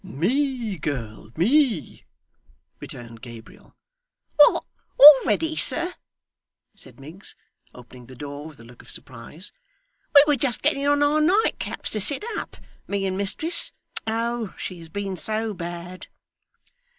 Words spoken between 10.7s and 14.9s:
on our nightcaps to sit up, me and mistress. Oh, she has